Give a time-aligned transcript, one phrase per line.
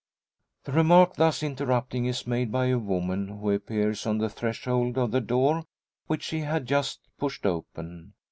[0.63, 5.11] The remark, thus interrupting, is made by a woman, who appears on the threshold of
[5.11, 5.65] the door,
[6.07, 8.13] which she had just pushed open.